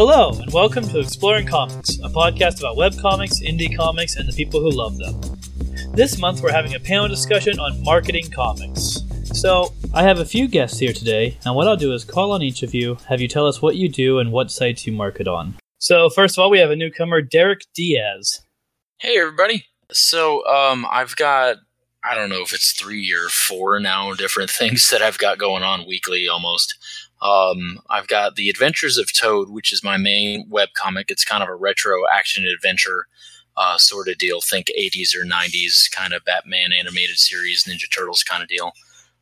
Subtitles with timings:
[0.00, 4.60] Hello, and welcome to Exploring Comics, a podcast about webcomics, indie comics, and the people
[4.60, 5.20] who love them.
[5.92, 9.00] This month, we're having a panel discussion on marketing comics.
[9.32, 12.42] So, I have a few guests here today, and what I'll do is call on
[12.42, 15.26] each of you, have you tell us what you do and what sites you market
[15.26, 15.56] on.
[15.78, 18.42] So, first of all, we have a newcomer, Derek Diaz.
[19.00, 19.64] Hey, everybody.
[19.90, 21.56] So, um, I've got,
[22.04, 25.64] I don't know if it's three or four now different things that I've got going
[25.64, 26.76] on weekly almost.
[27.20, 31.10] Um, I've got The Adventures of Toad, which is my main web comic.
[31.10, 33.06] It's kind of a retro action adventure
[33.56, 34.40] uh, sort of deal.
[34.40, 38.72] Think 80s or 90s kind of Batman animated series, Ninja Turtles kind of deal.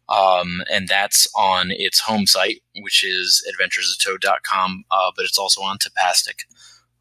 [0.09, 5.79] Um, and that's on its home site, which is adventuresoftoad.com, uh, but it's also on
[5.79, 6.45] Tapastic.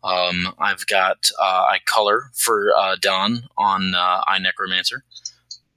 [0.03, 5.01] Um, I've got uh, I color for uh, Don on uh, iNecromancer,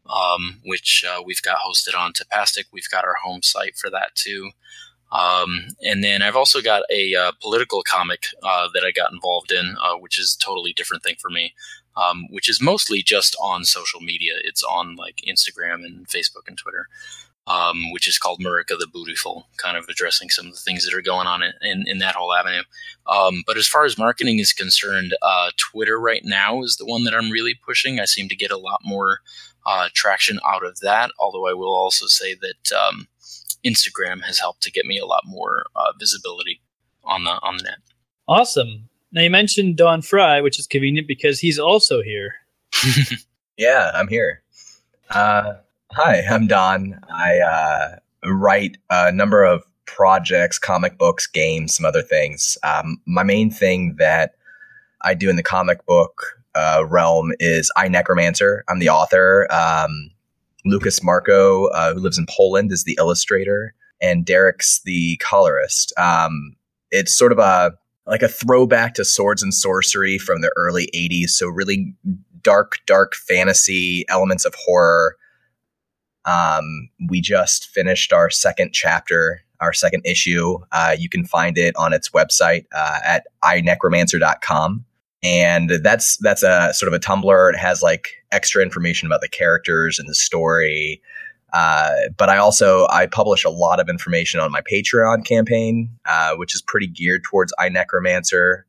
[0.08, 2.64] um, which uh, we've got hosted on Tapastic.
[2.72, 4.50] We've got our home site for that too.
[5.10, 9.50] Um, and then I've also got a uh, political comic uh, that I got involved
[9.50, 11.54] in, uh, which is a totally different thing for me,
[11.96, 14.34] um, which is mostly just on social media.
[14.44, 16.88] It's on like Instagram and Facebook and Twitter,
[17.46, 20.94] um, which is called Murica the Bootiful, kind of addressing some of the things that
[20.94, 22.62] are going on in, in, in that whole avenue.
[23.06, 27.04] Um, but as far as marketing is concerned, uh, Twitter right now is the one
[27.04, 27.98] that I'm really pushing.
[27.98, 29.20] I seem to get a lot more
[29.66, 33.08] uh, traction out of that, although I will also say that um,
[33.64, 36.60] Instagram has helped to get me a lot more uh, visibility
[37.04, 37.78] on the on the net.
[38.26, 38.88] Awesome.
[39.12, 42.34] Now you mentioned Don Fry, which is convenient because he's also here.
[43.56, 44.42] yeah, I'm here.
[45.10, 45.54] Uh,
[45.92, 47.00] hi, I'm Don.
[47.10, 52.58] I uh, write a number of projects, comic books, games, some other things.
[52.62, 54.34] Um, my main thing that
[55.00, 58.60] I do in the comic book uh, realm is iNecromancer.
[58.68, 59.50] I'm the author.
[59.50, 60.10] Um,
[60.64, 65.92] Lucas Marco, uh, who lives in Poland, is the illustrator, and Derek's the colorist.
[65.98, 66.56] Um,
[66.90, 67.72] it's sort of a
[68.06, 71.30] like a throwback to swords and sorcery from the early 80s.
[71.30, 71.94] So really
[72.42, 75.16] dark, dark fantasy elements of horror.
[76.24, 80.58] Um, we just finished our second chapter, our second issue.
[80.72, 84.86] Uh, you can find it on its website uh, at inecromancer.com
[85.22, 87.52] and that's that's a sort of a Tumblr.
[87.52, 91.02] It has like extra information about the characters and the story.
[91.52, 96.34] Uh, but I also I publish a lot of information on my Patreon campaign, uh,
[96.36, 98.62] which is pretty geared towards iNecromancer.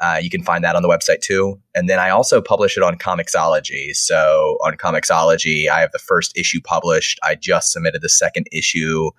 [0.00, 1.58] Uh, you can find that on the website too.
[1.74, 3.94] And then I also publish it on Comixology.
[3.94, 7.18] So on Comixology, I have the first issue published.
[7.22, 9.10] I just submitted the second issue.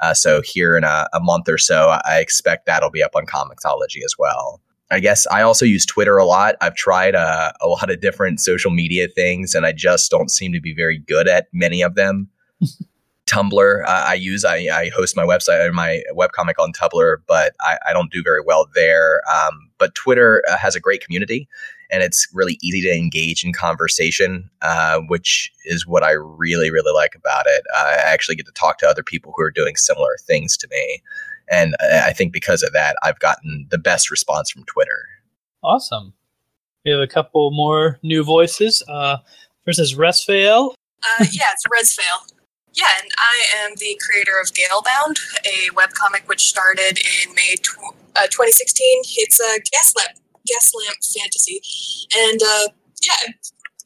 [0.00, 3.26] Uh, so here in a, a month or so, I expect that'll be up on
[3.26, 4.60] Comixology as well.
[4.90, 6.56] I guess I also use Twitter a lot.
[6.60, 10.52] I've tried uh, a lot of different social media things, and I just don't seem
[10.52, 12.28] to be very good at many of them.
[13.26, 14.44] Tumblr, uh, I use.
[14.44, 18.22] I, I, host my website, and my webcomic on Tumblr, but I, I don't do
[18.22, 19.22] very well there.
[19.34, 21.48] Um, but Twitter uh, has a great community,
[21.90, 26.92] and it's really easy to engage in conversation, uh, which is what I really, really
[26.92, 27.64] like about it.
[27.74, 31.02] I actually get to talk to other people who are doing similar things to me.
[31.50, 35.06] And I think because of that, I've gotten the best response from Twitter.
[35.62, 36.14] Awesome.
[36.84, 38.82] We have a couple more new voices.
[38.88, 39.18] Uh,
[39.64, 40.74] first is Resfael.
[41.02, 42.30] Uh, yeah, it's Resfael.
[42.74, 47.94] Yeah, and I am the creator of Galebound, a webcomic which started in May tw-
[48.16, 49.02] uh, 2016.
[49.16, 51.60] It's a gaslamp, gaslamp fantasy.
[52.16, 52.68] And uh,
[53.00, 53.32] yeah,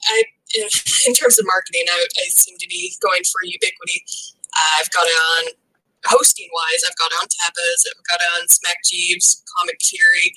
[0.08, 0.22] I,
[1.06, 4.04] in terms of marketing, I, I seem to be going for ubiquity.
[4.80, 5.52] I've got it on
[6.06, 10.34] hosting wise, I've got on Tapas, I've got on Smack Jeeves, Comic Fury.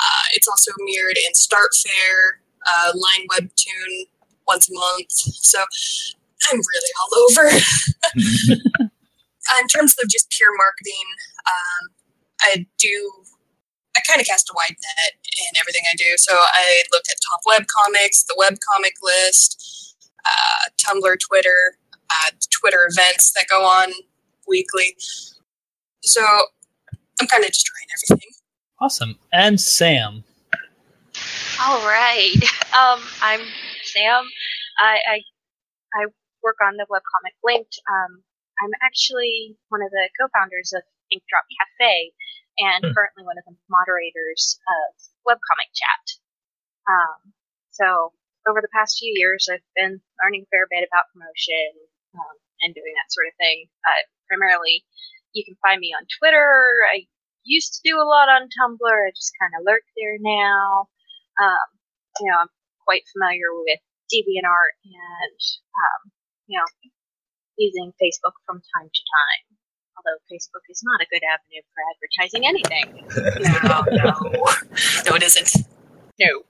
[0.00, 4.06] Uh, it's also mirrored in Start Fair, uh, Line Webtoon
[4.46, 5.10] once a month.
[5.10, 5.58] So
[6.50, 7.48] I'm really all over.
[9.60, 11.06] in terms of just pure marketing,
[11.46, 11.82] um,
[12.42, 13.12] I do.
[13.96, 16.16] I kind of cast a wide net in everything I do.
[16.16, 21.76] So I look at top web comics, the web comic list, uh, Tumblr, Twitter,
[22.08, 23.92] uh, Twitter events that go on
[24.50, 24.96] weekly.
[26.02, 26.20] So
[27.20, 28.30] I'm kind of just trying everything.
[28.82, 29.16] Awesome.
[29.32, 30.24] And Sam.
[31.62, 32.34] All right.
[32.70, 33.42] Um, I'm
[33.82, 34.22] Sam.
[34.78, 35.16] I, I,
[35.90, 36.06] I
[36.38, 37.82] work on the webcomic Linked.
[37.90, 38.22] Um,
[38.62, 42.14] I'm actually one of the co-founders of Inkdrop Cafe
[42.62, 42.94] and hmm.
[42.94, 44.88] currently one of the moderators of
[45.26, 46.04] webcomic chat.
[46.86, 47.34] Um,
[47.74, 48.14] so
[48.46, 51.74] over the past few years, I've been learning a fair bit about promotion
[52.14, 53.66] um, and doing that sort of thing.
[53.84, 54.84] Uh, primarily,
[55.32, 56.84] you can find me on Twitter.
[56.90, 57.06] I
[57.44, 58.96] used to do a lot on Tumblr.
[59.06, 60.88] I just kind of lurk there now.
[61.40, 61.68] Um,
[62.20, 62.52] you know, I'm
[62.84, 63.80] quite familiar with
[64.12, 65.40] DeviantArt and,
[65.74, 66.00] um,
[66.46, 66.66] you know,
[67.56, 69.44] using Facebook from time to time.
[69.96, 72.86] Although Facebook is not a good avenue for advertising anything.
[73.62, 74.14] No, no,
[75.06, 75.66] no, it isn't.
[76.18, 76.42] No.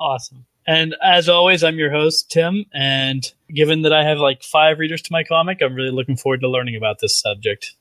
[0.00, 0.46] Awesome.
[0.66, 2.64] And as always, I'm your host, Tim.
[2.72, 6.40] And given that I have like five readers to my comic, I'm really looking forward
[6.40, 7.74] to learning about this subject.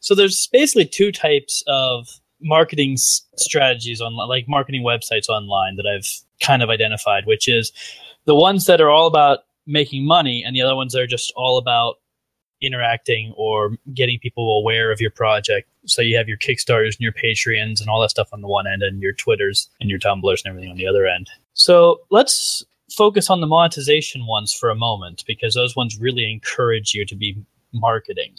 [0.00, 2.08] So there's basically two types of
[2.40, 6.06] marketing s- strategies on like marketing websites online that I've
[6.40, 7.72] kind of identified, which is
[8.24, 11.32] the ones that are all about making money and the other ones that are just
[11.36, 11.96] all about
[12.62, 15.68] interacting or getting people aware of your project.
[15.86, 18.66] So you have your Kickstarters and your Patreons and all that stuff on the one
[18.66, 21.28] end and your Twitters and your Tumblrs and everything on the other end.
[21.54, 22.64] So let's
[22.96, 27.14] focus on the monetization ones for a moment because those ones really encourage you to
[27.14, 27.36] be
[27.72, 28.34] marketing.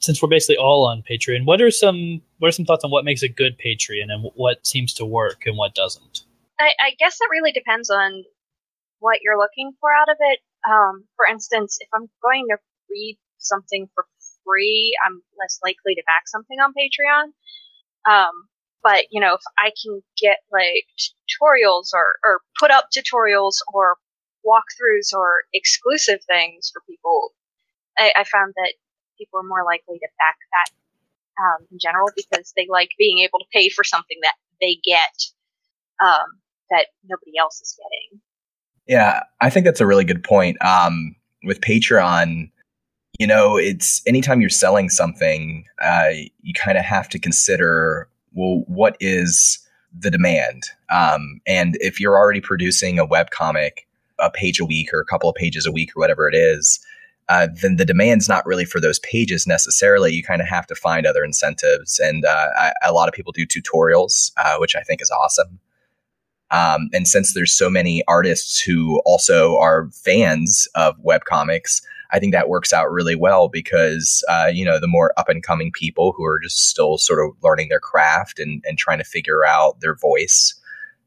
[0.00, 3.04] Since we're basically all on Patreon, what are some what are some thoughts on what
[3.04, 6.24] makes a good Patreon and what seems to work and what doesn't?
[6.58, 8.24] I, I guess that really depends on
[8.98, 10.40] what you're looking for out of it.
[10.68, 12.56] Um, for instance, if I'm going to
[12.90, 14.06] read something for
[14.44, 17.32] free, I'm less likely to back something on Patreon.
[18.10, 18.32] Um,
[18.82, 20.86] but you know, if I can get like
[21.28, 23.96] tutorials or, or put up tutorials or
[24.46, 27.32] walkthroughs or exclusive things for people,
[27.98, 28.74] I, I found that
[29.18, 30.70] people are more likely to back that
[31.42, 35.12] um, in general because they like being able to pay for something that they get
[36.02, 36.38] um,
[36.70, 38.20] that nobody else is getting.
[38.86, 40.62] Yeah, I think that's a really good point.
[40.64, 42.50] Um, with Patreon,
[43.18, 46.10] you know, it's anytime you're selling something, uh,
[46.40, 49.58] you kind of have to consider, well, what is
[49.96, 50.64] the demand?
[50.90, 53.86] Um, and if you're already producing a web comic,
[54.18, 56.78] a page a week or a couple of pages a week or whatever it is,
[57.28, 60.12] uh, then the demand's not really for those pages necessarily.
[60.12, 62.00] You kind of have to find other incentives.
[62.00, 65.60] And uh, I, a lot of people do tutorials, uh, which I think is awesome.
[66.50, 71.80] Um, and since there's so many artists who also are fans of webcomics,
[72.12, 75.42] I think that works out really well because, uh, you know, the more up and
[75.42, 79.04] coming people who are just still sort of learning their craft and, and trying to
[79.04, 80.54] figure out their voice,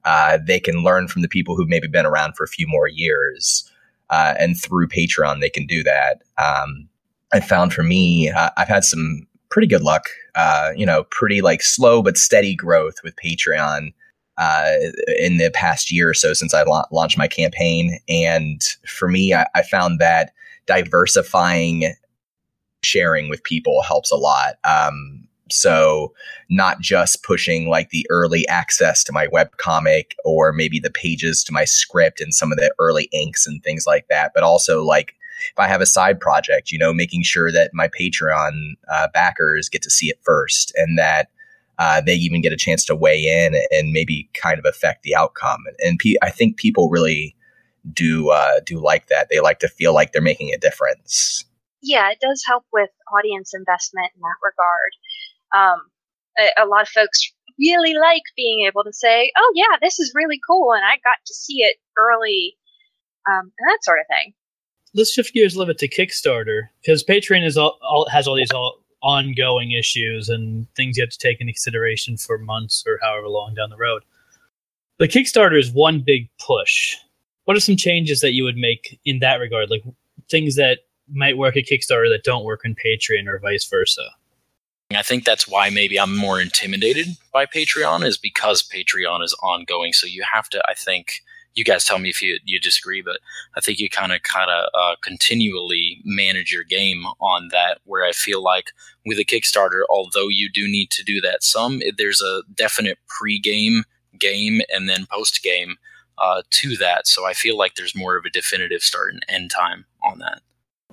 [0.05, 2.87] uh, they can learn from the people who've maybe been around for a few more
[2.87, 3.69] years.
[4.09, 6.21] Uh, and through Patreon, they can do that.
[6.37, 6.87] Um,
[7.33, 11.41] I found for me, uh, I've had some pretty good luck, uh, you know, pretty
[11.41, 13.93] like slow but steady growth with Patreon
[14.37, 14.73] uh,
[15.19, 17.99] in the past year or so since I la- launched my campaign.
[18.09, 20.31] And for me, I, I, found that
[20.65, 21.93] diversifying
[22.83, 24.55] sharing with people helps a lot.
[24.63, 26.13] Um, so
[26.49, 31.53] not just pushing like the early access to my webcomic or maybe the pages to
[31.53, 35.15] my script and some of the early inks and things like that, but also like
[35.51, 39.69] if I have a side project, you know, making sure that my Patreon uh, backers
[39.69, 41.29] get to see it first and that
[41.79, 45.15] uh, they even get a chance to weigh in and maybe kind of affect the
[45.15, 45.63] outcome.
[45.79, 47.35] And pe- I think people really
[47.91, 49.27] do uh, do like that.
[49.29, 51.45] They like to feel like they're making a difference.
[51.81, 54.91] Yeah, it does help with audience investment in that regard.
[55.53, 55.81] Um,
[56.39, 60.13] a, a, lot of folks really like being able to say, "Oh yeah, this is
[60.15, 62.55] really cool," and I got to see it early,
[63.27, 64.33] um, and that sort of thing.
[64.95, 68.35] Let's shift gears a little bit to Kickstarter because Patreon is all, all has all
[68.35, 72.99] these all ongoing issues and things you have to take into consideration for months or
[73.01, 74.03] however long down the road.
[74.99, 76.95] The Kickstarter is one big push.
[77.45, 79.69] What are some changes that you would make in that regard?
[79.69, 79.83] Like
[80.29, 80.79] things that
[81.11, 84.09] might work at Kickstarter that don't work in Patreon or vice versa?
[84.95, 89.93] I think that's why maybe I'm more intimidated by Patreon is because Patreon is ongoing.
[89.93, 91.21] So you have to, I think,
[91.55, 93.19] you guys tell me if you, you disagree, but
[93.55, 97.79] I think you kind of kind of uh, continually manage your game on that.
[97.85, 98.71] Where I feel like
[99.05, 103.83] with a Kickstarter, although you do need to do that some, there's a definite pre-game,
[104.19, 105.75] game, and then post-game
[106.17, 107.07] uh, to that.
[107.07, 110.41] So I feel like there's more of a definitive start and end time on that.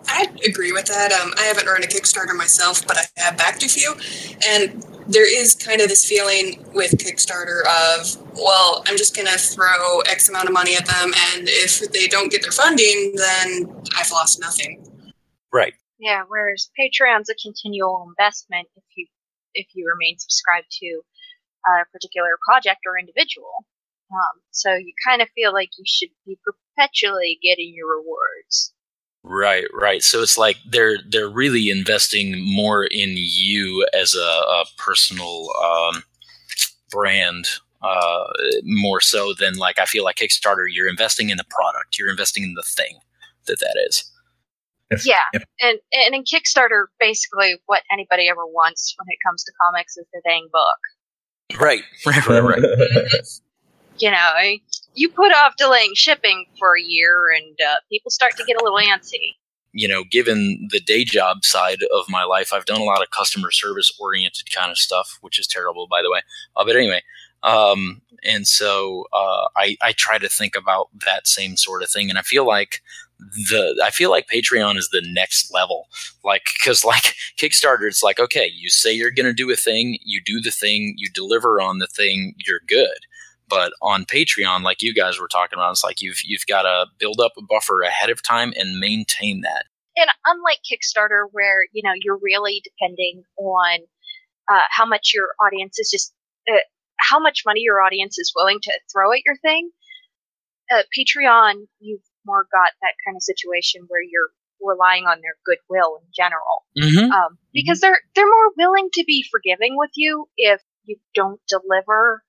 [0.07, 1.13] I agree with that.
[1.13, 3.95] Um, I haven't run a Kickstarter myself, but I have backed a few,
[4.49, 9.39] and there is kind of this feeling with Kickstarter of, well, I'm just going to
[9.39, 13.67] throw X amount of money at them, and if they don't get their funding, then
[13.97, 14.87] I've lost nothing.
[15.53, 15.75] Right.
[15.99, 16.23] Yeah.
[16.29, 19.07] Whereas Patreon's a continual investment if you
[19.53, 21.03] if you remain subscribed to
[21.67, 23.67] a particular project or individual.
[24.13, 28.73] Um, so you kind of feel like you should be perpetually getting your rewards.
[29.23, 30.03] Right, right.
[30.03, 36.03] So it's like they're they're really investing more in you as a, a personal um,
[36.91, 37.47] brand,
[37.83, 38.25] uh,
[38.65, 40.65] more so than like I feel like Kickstarter.
[40.71, 41.99] You're investing in the product.
[41.99, 42.99] You're investing in the thing
[43.47, 44.11] that that is.
[44.91, 49.45] If, yeah, if, and and in Kickstarter, basically what anybody ever wants when it comes
[49.45, 51.61] to comics is the dang book.
[51.61, 52.65] Right, right, right, right.
[54.01, 54.31] you know,
[54.95, 58.65] you put off delaying shipping for a year, and uh, people start to get a
[58.65, 59.37] little antsy.
[59.73, 63.11] you know, given the day job side of my life, I've done a lot of
[63.11, 66.21] customer service oriented kind of stuff, which is terrible, by the way.
[66.57, 67.03] Uh, but anyway,
[67.43, 72.11] um, and so uh, I, I try to think about that same sort of thing,
[72.11, 72.83] and I feel like
[73.19, 75.87] the I feel like Patreon is the next level.
[76.25, 79.99] Like because like Kickstarter, it's like okay, you say you're going to do a thing,
[80.05, 82.99] you do the thing, you deliver on the thing, you're good.
[83.51, 86.87] But on Patreon, like you guys were talking about, it's like you've you've got to
[86.99, 89.67] build up a buffer ahead of time and maintain that.
[89.97, 93.81] And unlike Kickstarter, where you know you're really depending on
[94.51, 96.15] uh, how much your audience is just
[96.49, 96.59] uh,
[96.99, 99.71] how much money your audience is willing to throw at your thing.
[100.73, 104.31] Uh, Patreon, you've more got that kind of situation where you're
[104.63, 107.11] relying on their goodwill in general, Mm-hmm.
[107.11, 112.23] um, because they're they're more willing to be forgiving with you if you don't deliver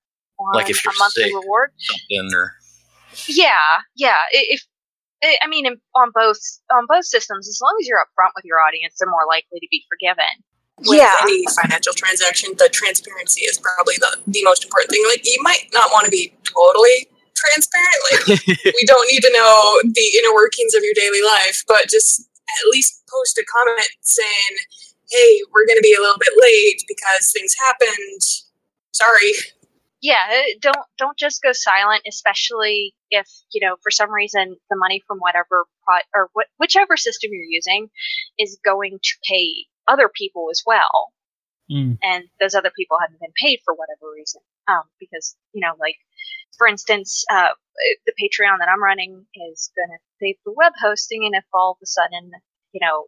[0.54, 1.34] Like if you're a monthly sick.
[1.34, 1.70] reward.
[1.78, 2.54] Something or
[3.28, 4.24] Yeah, yeah.
[4.32, 4.62] I- If
[5.24, 6.40] I I mean, on both
[6.74, 9.66] on both systems, as long as you're upfront with your audience, they're more likely to
[9.70, 10.32] be forgiven.
[10.84, 11.14] with Yeah.
[11.22, 15.04] any financial transaction, the transparency is probably the, the most important thing.
[15.06, 17.06] Like you might not want to be totally
[17.36, 18.00] transparent.
[18.10, 18.46] Like
[18.78, 22.64] we don't need to know the inner workings of your daily life, but just at
[22.72, 24.52] least post a comment saying,
[25.10, 28.22] "Hey, we're going to be a little bit late because things happened.
[28.92, 29.34] Sorry."
[30.02, 34.76] Yeah, uh, don't don't just go silent, especially if you know for some reason the
[34.76, 37.88] money from whatever pro- or wh- whichever system you're using
[38.38, 41.12] is going to pay other people as well,
[41.70, 41.98] Mm.
[42.02, 44.42] and those other people haven't been paid for whatever reason.
[44.68, 45.96] Um, because you know, like
[46.58, 47.50] for instance, uh,
[48.06, 51.72] the Patreon that I'm running is going to pay for web hosting, and if all
[51.72, 52.32] of a sudden,
[52.72, 53.06] you know,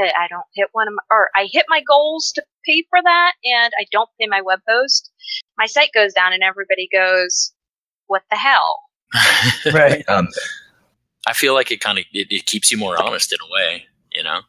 [0.00, 3.00] that I don't hit one of my, or I hit my goals to pay for
[3.02, 5.10] that, and I don't pay my web host,
[5.58, 7.52] my site goes down, and everybody goes,
[8.06, 8.82] "What the hell?"
[9.72, 10.08] Right.
[10.08, 10.28] Um,
[11.26, 13.84] I feel like it kind of it, it keeps you more honest in a way,
[14.12, 14.40] you know.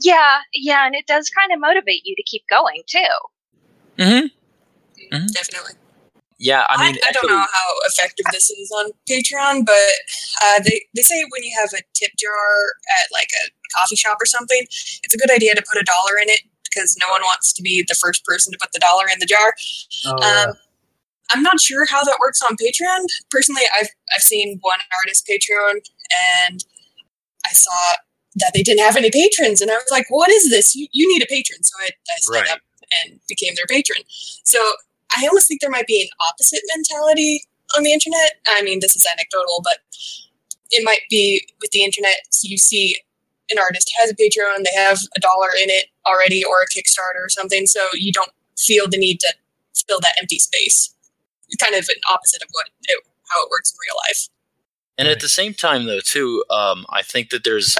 [0.00, 2.98] Yeah, yeah, and it does kind of motivate you to keep going too.
[3.98, 5.26] Mm-hmm.
[5.26, 5.72] Definitely.
[6.42, 9.92] Yeah, I I, mean, I, don't know how effective this is on Patreon, but
[10.42, 14.18] uh, they, they say when you have a tip jar at like a coffee shop
[14.20, 14.60] or something,
[15.04, 17.62] it's a good idea to put a dollar in it because no one wants to
[17.62, 19.54] be the first person to put the dollar in the jar.
[20.06, 20.46] Oh, yeah.
[20.48, 20.54] Um,
[21.30, 23.06] I'm not sure how that works on Patreon.
[23.30, 25.74] Personally, I've I've seen one artist Patreon,
[26.48, 26.64] and
[27.46, 27.70] I saw
[28.36, 30.74] that they didn't have any patrons, and I was like, "What is this?
[30.74, 32.50] You, you need a patron." So I, I signed Right.
[32.50, 32.58] up
[33.04, 34.02] and became their patron.
[34.44, 34.58] So
[35.16, 37.44] I almost think there might be an opposite mentality
[37.76, 38.40] on the internet.
[38.48, 39.78] I mean, this is anecdotal, but
[40.70, 42.16] it might be with the internet.
[42.30, 42.98] So you see
[43.50, 47.24] an artist has a Patreon, they have a dollar in it already, or a Kickstarter
[47.24, 49.34] or something, so you don't feel the need to
[49.86, 50.94] fill that empty space.
[51.48, 54.28] It's Kind of an opposite of what it, how it works in real life.
[54.96, 57.76] And at the same time, though, too, um, I think that there's,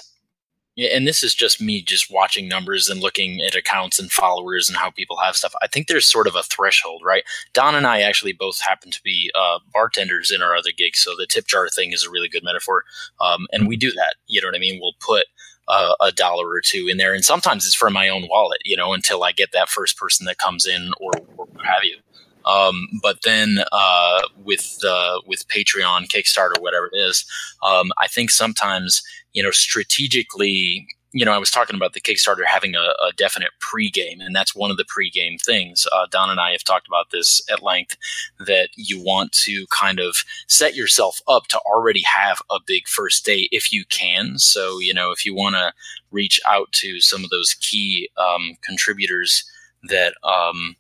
[0.77, 4.79] and this is just me just watching numbers and looking at accounts and followers and
[4.79, 5.55] how people have stuff.
[5.63, 7.25] I think there's sort of a threshold, right?
[7.53, 11.15] Don and I actually both happen to be uh, bartenders in our other gigs, so
[11.17, 12.85] the tip jar thing is a really good metaphor.
[13.21, 14.17] Um, and we do that.
[14.27, 14.81] You know what I mean?
[14.81, 15.27] We'll put
[15.69, 18.77] uh, a dollar or two in there, and sometimes it's from my own wallet, you
[18.77, 21.97] know, until I get that first person that comes in or, or what have you.
[22.45, 27.25] Um, but then uh, with uh, with Patreon, Kickstarter, whatever it is,
[27.63, 32.45] um, I think sometimes you know strategically, you know, I was talking about the Kickstarter
[32.47, 35.87] having a, a definite pregame, and that's one of the pregame things.
[35.93, 37.97] Uh, Don and I have talked about this at length
[38.41, 43.25] that you want to kind of set yourself up to already have a big first
[43.25, 44.39] day if you can.
[44.39, 45.73] So you know, if you want to
[46.11, 49.45] reach out to some of those key um, contributors
[49.85, 50.77] that um,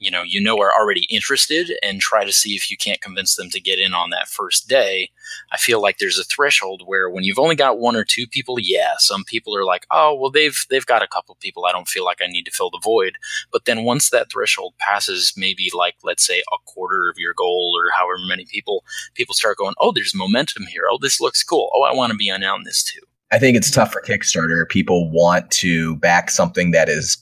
[0.00, 3.36] you know you know are already interested and try to see if you can't convince
[3.36, 5.10] them to get in on that first day
[5.52, 8.56] i feel like there's a threshold where when you've only got one or two people
[8.58, 11.88] yeah some people are like oh well they've they've got a couple people i don't
[11.88, 13.16] feel like i need to fill the void.
[13.52, 17.74] But then once that threshold passes maybe like let's say a quarter of your goal
[17.76, 20.84] or however many people people start going oh there's momentum here.
[20.90, 21.70] Oh this looks cool.
[21.74, 23.00] Oh i want to be on this too.
[23.32, 24.68] I think it's tough for Kickstarter.
[24.68, 27.16] People want to back something that is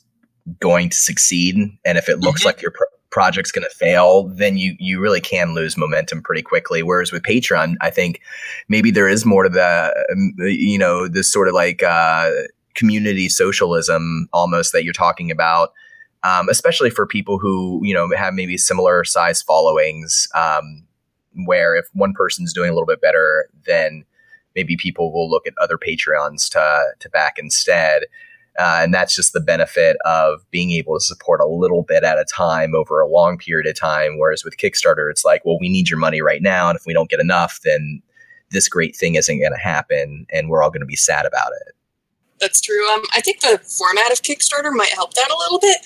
[0.60, 2.46] going to succeed, and if it looks Mhm.
[2.46, 6.42] like your pro- project's going to fail, then you you really can lose momentum pretty
[6.42, 6.82] quickly.
[6.82, 8.20] Whereas with Patreon, I think
[8.68, 12.30] maybe there is more to the um, you know this sort of like uh,
[12.74, 15.72] community socialism almost that you're talking about.
[16.24, 20.84] Um, especially for people who you know have maybe similar size followings, um,
[21.46, 24.04] where if one person's doing a little bit better, then
[24.56, 28.02] maybe people will look at other Patreons to to back instead.
[28.58, 32.18] Uh, and that's just the benefit of being able to support a little bit at
[32.18, 34.18] a time over a long period of time.
[34.18, 36.92] Whereas with Kickstarter, it's like, well, we need your money right now, and if we
[36.92, 38.02] don't get enough, then
[38.50, 41.52] this great thing isn't going to happen, and we're all going to be sad about
[41.66, 41.74] it.
[42.40, 42.88] that's true.
[42.92, 45.76] Um, I think the format of Kickstarter might help that a little bit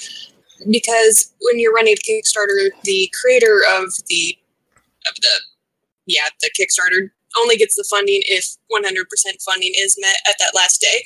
[0.71, 4.39] because when you're running Kickstarter, the creator of the
[5.09, 5.41] of the
[6.07, 7.11] yeah the Kickstarter
[7.41, 11.05] only gets the funding if 100% funding is met at that last day.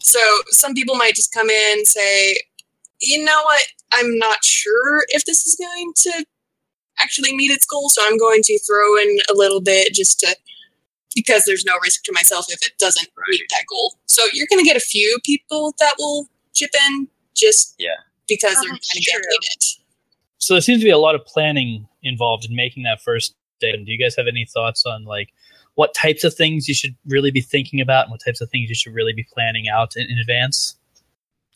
[0.00, 2.36] So some people might just come in and say,
[3.00, 6.24] you know what, I'm not sure if this is going to
[6.98, 10.36] actually meet its goal, so I'm going to throw in a little bit just to
[11.14, 13.26] because there's no risk to myself if it doesn't right.
[13.30, 13.94] meet that goal.
[14.06, 17.90] So you're going to get a few people that will chip in just yeah
[18.28, 19.64] because oh, they're kind of gambling it.
[20.38, 23.72] So there seems to be a lot of planning involved in making that first day.
[23.72, 25.32] Do you guys have any thoughts on like
[25.74, 28.68] what types of things you should really be thinking about and what types of things
[28.68, 30.76] you should really be planning out in, in advance?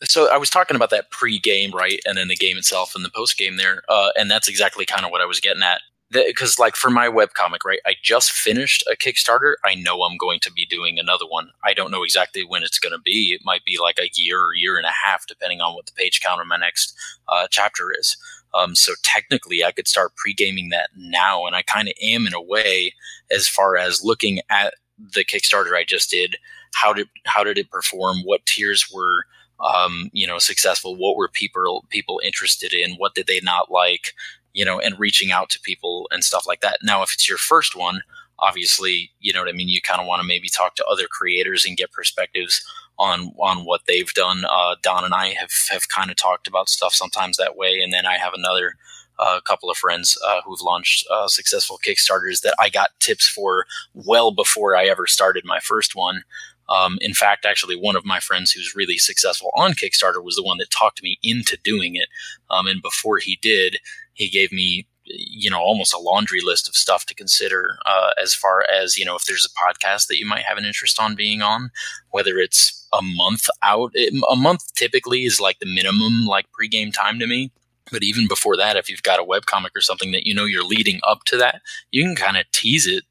[0.03, 3.09] So I was talking about that pre-game, right, and then the game itself and the
[3.09, 5.81] post-game there, uh, and that's exactly kind of what I was getting at.
[6.11, 9.55] Because like for my web comic right i just finished a kickstarter.
[9.65, 11.49] I know i'm going to be doing another one.
[11.63, 13.35] I don't know exactly when it's going to be.
[13.37, 15.93] It might be like a year or year and a half depending on what the
[15.93, 16.95] page count of my next
[17.27, 18.15] uh, chapter is
[18.55, 22.33] um, so technically i could start pre-gaming that now and i kind of am in
[22.33, 22.93] a way
[23.31, 24.73] as far as looking at
[25.13, 26.37] the kickstarter i just did
[26.73, 29.25] how did how did it perform what tiers were
[29.61, 34.13] um, you know successful what were people people interested in what did they not like
[34.55, 36.77] you know, and reaching out to people and stuff like that.
[36.81, 38.01] Now, if it's your first one,
[38.39, 39.69] obviously, you know what I mean.
[39.69, 42.65] You kind of want to maybe talk to other creators and get perspectives
[42.97, 44.45] on on what they've done.
[44.45, 47.93] Uh, Don and I have have kind of talked about stuff sometimes that way, and
[47.93, 48.75] then I have another
[49.19, 53.65] uh, couple of friends uh, who've launched uh, successful Kickstarters that I got tips for
[53.93, 56.23] well before I ever started my first one.
[56.67, 60.43] Um, in fact, actually, one of my friends who's really successful on Kickstarter was the
[60.43, 62.07] one that talked me into doing it.
[62.49, 63.77] Um, and before he did,
[64.13, 68.33] he gave me you know almost a laundry list of stuff to consider uh, as
[68.33, 71.15] far as you know if there's a podcast that you might have an interest on
[71.15, 71.69] being on
[72.11, 76.93] whether it's a month out it, a month typically is like the minimum like pregame
[76.93, 77.51] time to me.
[77.91, 80.45] But even before that if you've got a web comic or something that you know
[80.45, 83.03] you're leading up to that you can kind of tease it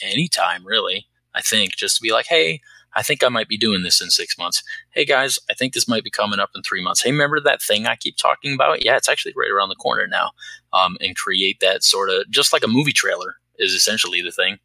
[0.00, 1.76] anytime really i think.
[1.76, 2.60] Just to be like hey
[2.94, 4.62] I think I might be doing this in six months.
[4.90, 7.02] Hey guys, I think this might be coming up in three months.
[7.02, 8.84] Hey, remember that thing I keep talking about?
[8.84, 10.32] Yeah, it's actually right around the corner now.
[10.72, 14.58] Um, and create that sort of just like a movie trailer is essentially the thing.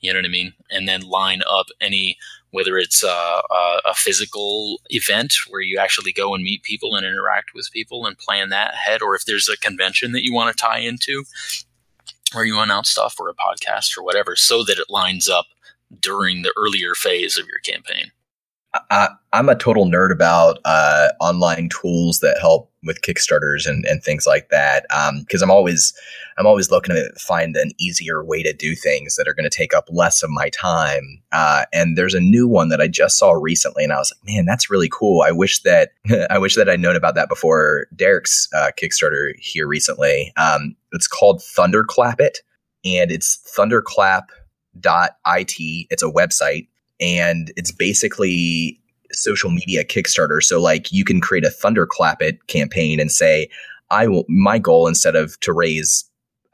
[0.00, 0.52] You know what I mean?
[0.70, 2.18] And then line up any,
[2.50, 3.42] whether it's a,
[3.86, 8.18] a, physical event where you actually go and meet people and interact with people and
[8.18, 11.24] plan that ahead, or if there's a convention that you want to tie into,
[12.34, 15.46] or you announce stuff or a podcast or whatever, so that it lines up
[16.00, 18.10] during the earlier phase of your campaign.
[18.90, 24.02] I, am a total nerd about uh, online tools that help with Kickstarters and, and
[24.02, 24.84] things like that.
[25.20, 25.92] Because um, I'm always
[26.36, 29.56] I'm always looking to find an easier way to do things that are going to
[29.56, 31.22] take up less of my time.
[31.30, 34.34] Uh, and there's a new one that I just saw recently, and I was like,
[34.34, 35.22] man, that's really cool.
[35.22, 35.90] I wish that
[36.30, 40.32] I wish that I'd known about that before Derek's uh, Kickstarter here recently.
[40.36, 42.38] Um, it's called Thunderclap It,
[42.84, 44.30] and it's Thunderclap
[44.80, 45.86] it.
[45.90, 46.68] It's a website
[47.00, 48.80] and it's basically
[49.12, 50.42] social media Kickstarter.
[50.42, 53.48] So like you can create a thunderclap it campaign and say,
[53.90, 56.04] I will, my goal instead of to raise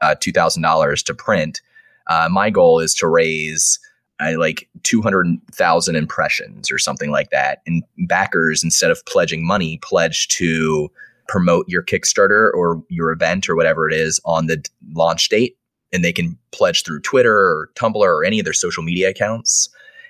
[0.01, 1.61] uh, $2,000 to print,
[2.07, 3.79] uh, my goal is to raise
[4.19, 7.61] uh, like 200,000 impressions or something like that.
[7.65, 10.91] And backers, instead of pledging money, pledge to
[11.27, 15.57] promote your Kickstarter or your event or whatever it is on the launch date
[15.93, 19.69] and they can pledge through Twitter or Tumblr or any of their social media accounts.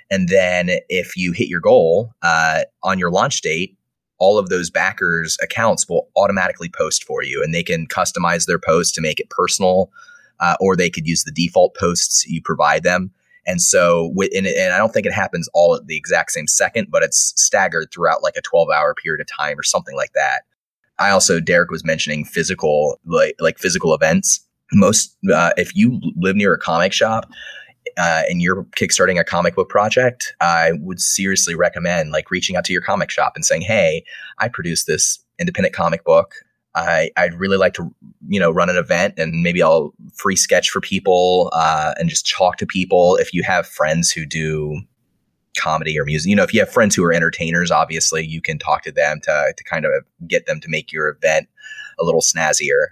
[0.10, 3.78] And then if you hit your goal uh, on your launch date,
[4.20, 8.60] all of those backers' accounts will automatically post for you, and they can customize their
[8.60, 9.92] post to make it personal,
[10.40, 13.12] uh, or they could use the default posts you provide them.
[13.48, 16.90] And so, and, and I don't think it happens all at the exact same second,
[16.92, 20.42] but it's staggered throughout like a 12 hour period of time or something like that.
[21.00, 24.42] I also, Derek was mentioning physical, like, like physical events
[24.74, 27.30] most uh, if you live near a comic shop
[27.98, 32.66] uh, and you're kickstarting a comic book project, I would seriously recommend like reaching out
[32.66, 34.04] to your comic shop and saying, "Hey,
[34.40, 36.36] I produce this independent comic book.
[36.74, 37.94] I, I'd really like to,
[38.30, 42.30] you know, run an event and maybe I'll free sketch for people uh, and just
[42.30, 43.18] talk to people.
[43.18, 44.80] If you have friends who do
[45.58, 48.58] comedy or music, you know, if you have friends who are entertainers, obviously you can
[48.58, 49.92] talk to them to to kind of
[50.28, 51.50] get them to make your event
[52.00, 52.88] a little snazzier.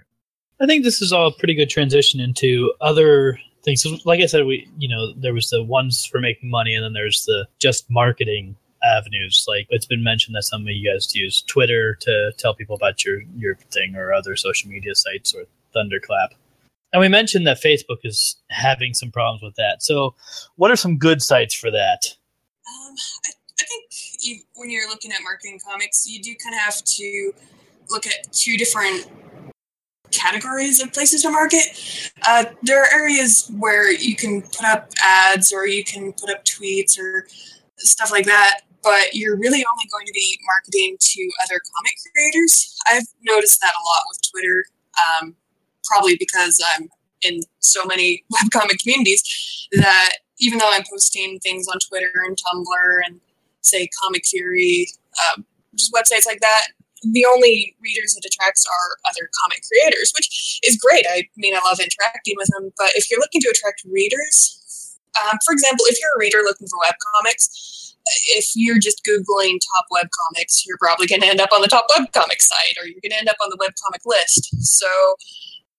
[0.60, 3.82] I think this is all a pretty good transition into other things.
[3.82, 6.84] So like I said, we you know there was the ones for making money, and
[6.84, 9.44] then there's the just marketing avenues.
[9.48, 13.04] Like it's been mentioned that some of you guys use Twitter to tell people about
[13.04, 16.34] your your thing, or other social media sites, or Thunderclap.
[16.92, 19.82] And we mentioned that Facebook is having some problems with that.
[19.82, 20.14] So,
[20.56, 22.16] what are some good sites for that?
[22.66, 22.94] Um,
[23.24, 23.84] I, I think
[24.20, 27.32] you, when you're looking at marketing comics, you do kind of have to
[27.90, 29.06] look at two different
[30.10, 32.12] categories of places to market.
[32.26, 36.44] Uh, there are areas where you can put up ads or you can put up
[36.44, 37.26] tweets or
[37.78, 42.76] stuff like that, but you're really only going to be marketing to other comic creators.
[42.90, 44.64] I've noticed that a lot with Twitter,
[45.22, 45.36] um,
[45.84, 46.88] probably because I'm
[47.22, 53.00] in so many webcomic communities that even though I'm posting things on Twitter and Tumblr
[53.06, 53.20] and
[53.60, 55.42] say Comic Fury, uh,
[55.74, 56.68] just websites like that,
[57.02, 61.06] the only readers it attracts are other comic creators, which is great.
[61.08, 62.70] I mean, I love interacting with them.
[62.76, 66.68] But if you're looking to attract readers, um, for example, if you're a reader looking
[66.68, 67.96] for web comics,
[68.36, 71.68] if you're just Googling top web comics, you're probably going to end up on the
[71.68, 74.54] top web comic site or you're going to end up on the web comic list.
[74.64, 74.86] So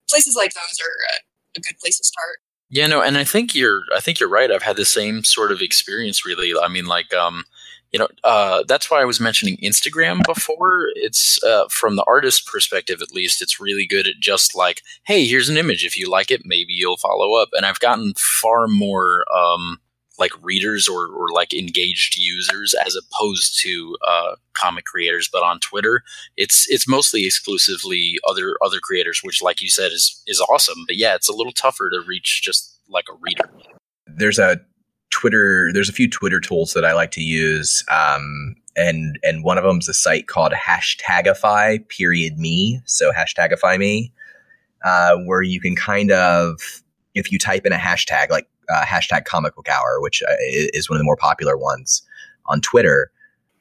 [0.09, 2.39] places like those are a, a good place to start.
[2.69, 4.49] Yeah, no, and I think you're I think you're right.
[4.49, 6.53] I've had the same sort of experience really.
[6.57, 7.43] I mean like um
[7.91, 10.87] you know, uh, that's why I was mentioning Instagram before.
[10.95, 15.25] It's uh, from the artist perspective, at least, it's really good at just like, hey,
[15.25, 15.85] here's an image.
[15.85, 17.49] If you like it, maybe you'll follow up.
[17.51, 19.81] And I've gotten far more um,
[20.17, 25.29] like readers or, or like engaged users as opposed to uh, comic creators.
[25.31, 26.03] But on Twitter,
[26.37, 30.85] it's it's mostly exclusively other other creators, which, like you said, is is awesome.
[30.87, 33.49] But yeah, it's a little tougher to reach just like a reader.
[34.07, 34.61] There's a
[35.11, 35.71] Twitter.
[35.73, 39.63] There's a few Twitter tools that I like to use, um, and and one of
[39.63, 42.81] them is a site called Hashtagify period me.
[42.85, 44.11] So Hashtagify me,
[44.83, 46.59] uh, where you can kind of
[47.13, 50.89] if you type in a hashtag like uh, hashtag comic book hour, which uh, is
[50.89, 52.01] one of the more popular ones
[52.47, 53.11] on Twitter.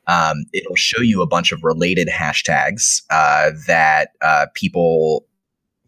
[0.07, 5.27] Um, it'll show you a bunch of related hashtags uh, that uh, people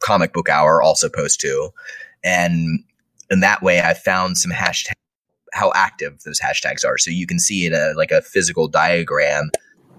[0.01, 1.71] comic book hour also post to,
[2.23, 2.85] and
[3.31, 4.93] in that way, I found some hashtags
[5.53, 6.99] how active those hashtags are.
[6.99, 9.51] So you can see in a like a physical diagram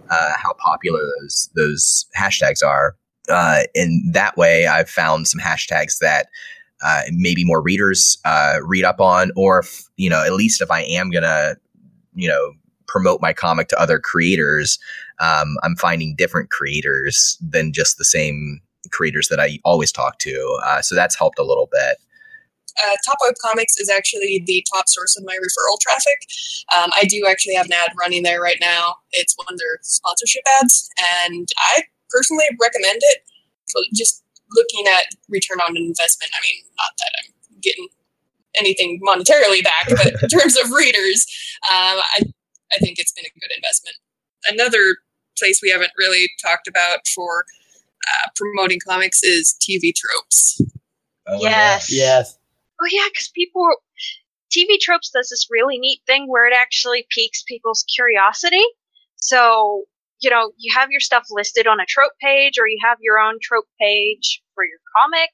[0.09, 2.95] uh, how popular those those hashtags are.
[3.29, 6.27] Uh, in that way, I've found some hashtags that
[6.83, 10.69] uh, maybe more readers uh, read up on, or if, you know, at least if
[10.69, 11.55] I am gonna,
[12.13, 12.53] you know,
[12.87, 14.77] promote my comic to other creators,
[15.19, 18.59] um, I'm finding different creators than just the same
[18.91, 20.59] creators that I always talk to.
[20.65, 21.97] Uh, so that's helped a little bit
[22.81, 26.17] uh, Top Web Comics is actually the top source of my referral traffic.
[26.75, 28.95] Um, I do actually have an ad running there right now.
[29.11, 30.89] It's one of their sponsorship ads,
[31.25, 33.19] and I personally recommend it.
[33.93, 37.87] Just looking at return on investment, I mean, not that I'm getting
[38.55, 41.25] anything monetarily back, but in terms of readers,
[41.71, 42.23] um, I,
[42.71, 43.97] I think it's been a good investment.
[44.47, 44.97] Another
[45.39, 47.45] place we haven't really talked about for
[48.07, 50.61] uh, promoting comics is TV tropes.
[51.25, 51.91] Oh, yes.
[51.91, 52.37] Yes
[52.83, 53.67] oh yeah, because people,
[54.51, 58.63] TV tropes does this really neat thing where it actually piques people's curiosity.
[59.15, 59.85] So
[60.23, 63.19] you know, you have your stuff listed on a trope page, or you have your
[63.19, 65.29] own trope page for your comic,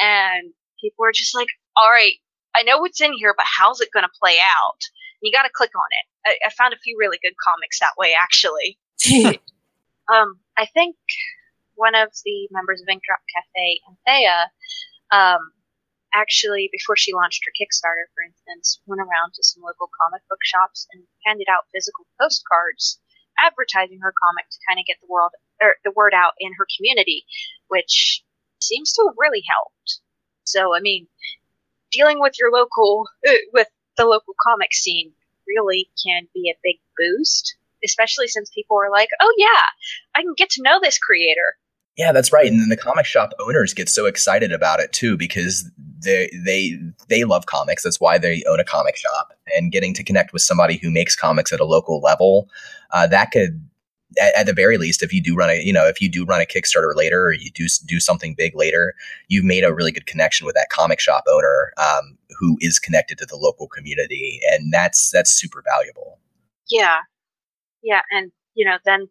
[0.00, 2.14] and people are just like, all right,
[2.56, 4.80] I know what's in here, but how's it going to play out?
[5.20, 6.30] And you got to click on it.
[6.30, 8.78] I, I, found a few really good comics that way, actually.
[10.12, 10.96] um, I think
[11.74, 14.50] one of the members of Ink Drop Cafe, Anthea,
[15.12, 15.52] um,
[16.14, 20.40] actually, before she launched her Kickstarter, for instance, went around to some local comic book
[20.42, 23.00] shops and handed out physical postcards
[23.38, 26.66] advertising her comic to kind of get the world or the word out in her
[26.76, 27.24] community,
[27.68, 28.22] which
[28.60, 30.00] seems to have really helped.
[30.44, 31.06] So, I mean,
[31.90, 35.12] dealing with your local uh, with the local comic scene
[35.46, 39.64] really can be a big boost, especially since people are like, "Oh yeah,
[40.14, 41.56] I can get to know this creator."
[41.96, 42.46] Yeah, that's right.
[42.46, 45.70] And then the comic shop owners get so excited about it too because
[46.02, 47.82] they they they love comics.
[47.82, 49.32] That's why they own a comic shop.
[49.56, 52.48] And getting to connect with somebody who makes comics at a local level,
[52.92, 53.60] uh, that could
[54.20, 56.24] at, at, the very least, if you do run a, you know, if you do
[56.24, 58.94] run a Kickstarter later or you do do something big later,
[59.28, 63.18] you've made a really good connection with that comic shop owner um, who is connected
[63.18, 66.18] to the local community, and that's that's super valuable.
[66.68, 66.98] Yeah,
[67.82, 69.08] yeah, and you know, then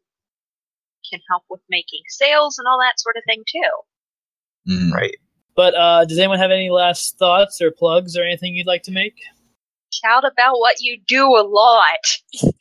[1.09, 4.71] can help with making sales and all that sort of thing too.
[4.71, 4.91] Mm.
[4.91, 5.17] Right.
[5.55, 8.91] But uh, does anyone have any last thoughts or plugs or anything you'd like to
[8.91, 9.15] make?
[9.91, 11.99] Shout about what you do a lot.
[12.31, 12.53] yes,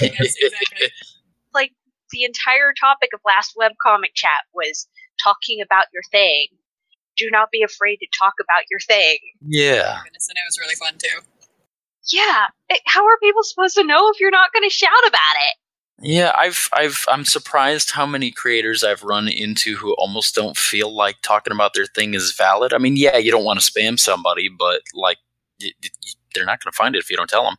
[0.00, 0.88] exactly.
[1.52, 1.72] Like
[2.12, 4.86] the entire topic of last webcomic chat was
[5.22, 6.46] talking about your thing.
[7.16, 9.18] Do not be afraid to talk about your thing.
[9.42, 9.96] Yeah.
[9.98, 11.20] Oh, goodness, and it was really fun too.
[12.12, 12.46] Yeah.
[12.86, 15.56] How are people supposed to know if you're not going to shout about it?
[16.02, 20.94] Yeah, I've I've I'm surprised how many creators I've run into who almost don't feel
[20.94, 22.72] like talking about their thing is valid.
[22.72, 25.18] I mean, yeah, you don't want to spam somebody, but like
[25.58, 25.72] you,
[26.34, 27.56] they're not going to find it if you don't tell them.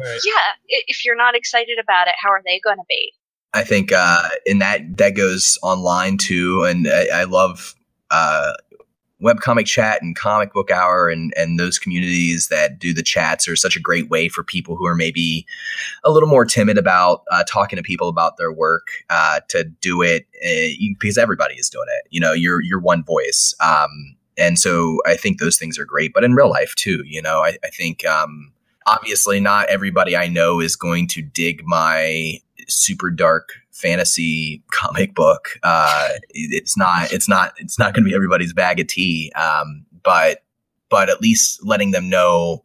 [0.00, 0.20] Right.
[0.24, 3.12] Yeah, if you're not excited about it, how are they going to be?
[3.52, 6.64] I think, uh, and that that goes online too.
[6.64, 7.74] And I, I love
[8.10, 8.54] uh,
[9.22, 13.56] webcomic chat and comic book hour and and those communities that do the chats are
[13.56, 15.46] such a great way for people who are maybe
[16.04, 20.02] a little more timid about uh, talking to people about their work uh, to do
[20.02, 22.06] it uh, because everybody is doing it.
[22.10, 23.54] You know, you're you're one voice.
[23.60, 27.20] Um, and so I think those things are great, but in real life too, you
[27.20, 28.52] know, I, I think um,
[28.86, 35.50] obviously not everybody I know is going to dig my super dark fantasy comic book.
[35.62, 39.32] Uh, it's not, it's not, it's not going to be everybody's bag of tea.
[39.32, 40.42] Um, but,
[40.88, 42.62] but at least letting them know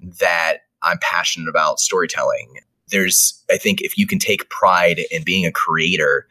[0.00, 2.60] that I'm passionate about storytelling.
[2.88, 6.26] There's, I think, if you can take pride in being a creator,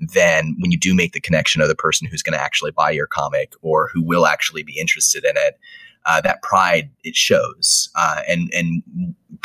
[0.00, 2.90] then when you do make the connection of the person who's going to actually buy
[2.90, 5.58] your comic or who will actually be interested in it,
[6.06, 7.90] uh, that pride it shows.
[7.96, 8.82] Uh, and and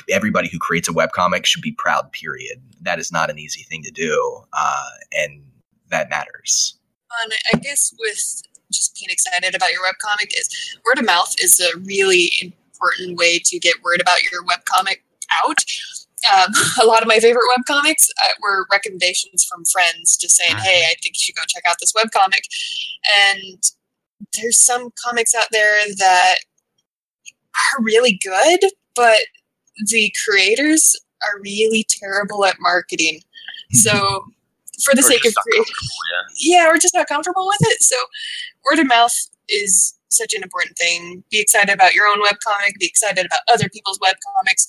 [0.10, 2.12] everybody who creates a webcomic should be proud.
[2.12, 2.62] Period.
[2.82, 5.44] That is not an easy thing to do, uh, and
[5.89, 6.78] that matters.
[7.24, 8.41] And I guess with
[8.72, 10.50] just being excited about your webcomic is
[10.86, 15.02] word of mouth is a really important way to get word about your webcomic
[15.44, 15.63] out.
[16.34, 16.52] Um,
[16.84, 20.96] a lot of my favorite webcomics uh, were recommendations from friends just saying, hey, I
[21.02, 22.41] think you should go check out this webcomic.
[23.30, 23.63] And
[24.39, 26.36] there's some comics out there that
[27.56, 28.60] are really good,
[28.95, 29.19] but
[29.88, 33.21] the creators are really terrible at marketing.
[33.71, 33.91] So,
[34.84, 35.65] for the Or sake of creating,
[36.38, 36.60] yeah.
[36.63, 37.82] yeah, we're just not comfortable with it.
[37.82, 37.95] So
[38.69, 39.12] word of mouth
[39.49, 41.23] is such an important thing.
[41.32, 44.67] Be excited about your own webcomic, be excited about other people's webcomics.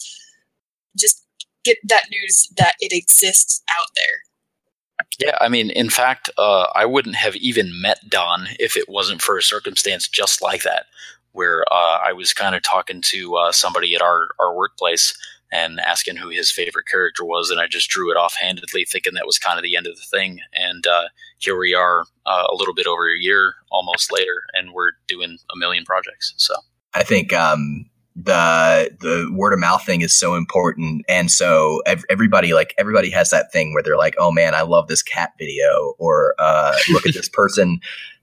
[0.98, 1.26] Just
[1.62, 4.22] get that news that it exists out there.
[5.18, 9.22] Yeah, I mean, in fact, uh, I wouldn't have even met Don if it wasn't
[9.22, 10.86] for a circumstance just like that,
[11.32, 15.16] where uh, I was kind of talking to uh, somebody at our, our workplace
[15.52, 19.26] and asking who his favorite character was, and I just drew it offhandedly, thinking that
[19.26, 20.40] was kind of the end of the thing.
[20.52, 21.04] And uh,
[21.38, 25.38] here we are, uh, a little bit over a year almost later, and we're doing
[25.54, 26.34] a million projects.
[26.36, 26.54] So
[26.94, 32.04] I think um, the the word of mouth thing is so important, and so ev-
[32.08, 35.32] everybody like everybody has that thing where they're like, "Oh man, I love this cat
[35.38, 37.80] video," or uh, "Look at this person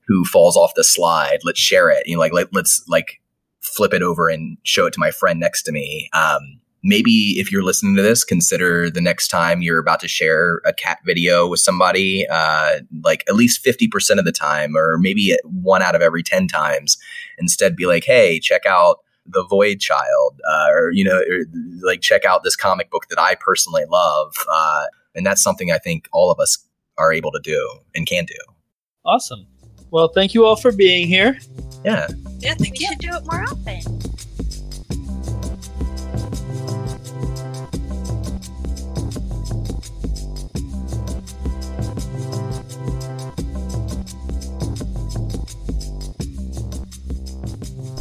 [0.08, 1.40] who falls off the slide.
[1.44, 3.22] Let's share it." You know, like let, let's like
[3.62, 6.10] flip it over and show it to my friend next to me.
[6.14, 10.62] Um, maybe if you're listening to this, consider the next time you're about to share
[10.66, 15.38] a cat video with somebody, uh, like at least 50% of the time, or maybe
[15.46, 16.98] one out of every 10 times,
[17.38, 21.46] instead be like, hey, check out the Void Child, uh, or, you know, or,
[21.82, 24.36] like check out this comic book that I personally love.
[24.52, 26.58] Uh, and that's something I think all of us
[26.98, 28.36] are able to do and can do.
[29.06, 29.46] Awesome.
[29.92, 31.38] Well, thank you all for being here.
[31.86, 32.08] Yeah.
[32.40, 32.88] Yeah, We thank you.
[32.88, 33.82] should do it more often.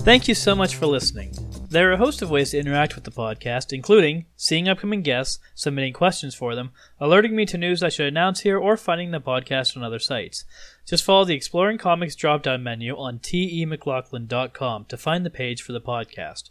[0.04, 1.32] Thank you so much for listening.
[1.70, 5.38] There are a host of ways to interact with the podcast, including seeing upcoming guests,
[5.54, 9.20] submitting questions for them, alerting me to news I should announce here, or finding the
[9.20, 10.44] podcast on other sites.
[10.84, 15.70] Just follow the Exploring Comics drop down menu on timmclaughlin.com to find the page for
[15.70, 16.50] the podcast.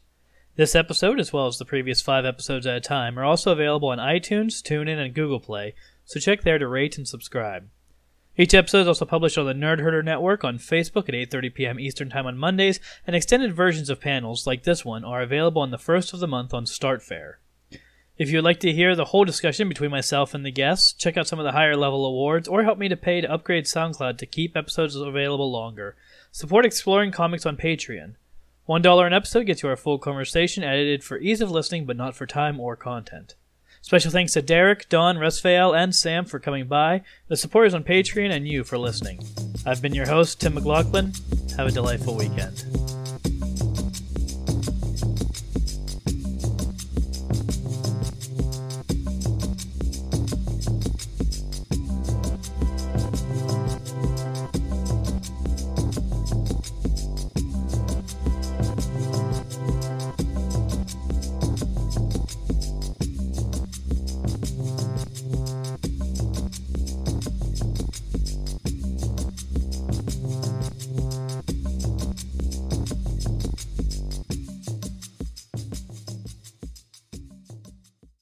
[0.56, 3.90] This episode, as well as the previous five episodes at a time, are also available
[3.90, 7.68] on iTunes, TuneIn, and Google Play, so check there to rate and subscribe.
[8.38, 11.80] Each episode is also published on the Nerd Herder Network on Facebook at 8:30 p.m.
[11.80, 15.72] Eastern Time on Mondays, and extended versions of panels like this one are available on
[15.72, 17.36] the first of the month on Startfare.
[18.18, 21.18] If you would like to hear the whole discussion between myself and the guests, check
[21.18, 24.18] out some of the higher level awards, or help me to pay to upgrade SoundCloud
[24.20, 25.98] to keep episodes available longer.
[26.32, 28.16] Support Exploring Comics on Patreon.
[28.70, 32.16] $1 an episode gets you our full conversation edited for ease of listening but not
[32.16, 33.36] for time or content.
[33.92, 38.32] Special thanks to Derek, Don, Resfael, and Sam for coming by, the supporters on Patreon,
[38.32, 39.20] and you for listening.
[39.66, 41.12] I've been your host, Tim McLaughlin.
[41.58, 42.64] Have a delightful weekend.